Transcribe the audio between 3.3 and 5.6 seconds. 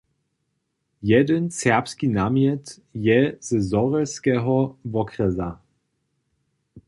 ze Zhorjelskeho wokrjesa.